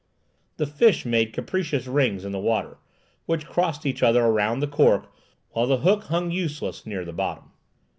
[0.57, 2.79] The fish made capricious rings in the water,
[3.27, 5.11] which crossed each other around the cork,
[5.51, 7.51] while the hook hung useless near the bottom.